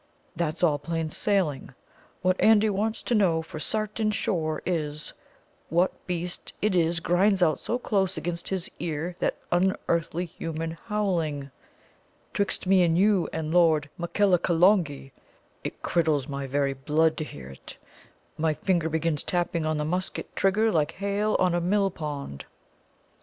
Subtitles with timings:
[0.35, 1.75] that's all plain sailing.
[2.23, 5.13] What Andy wants to know for sartin sure is:
[5.69, 11.51] what beast it is grinds out so close against his ear that unearthly human howling?
[12.33, 15.11] 'Twixt me and you and Lord Makellacolongee,
[15.63, 17.77] it criddles my very blood to hear it.
[18.39, 22.45] My finger begins tapping on the musket trigger like hail on a millpond."